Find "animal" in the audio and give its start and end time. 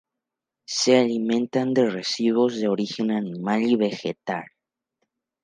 3.11-3.61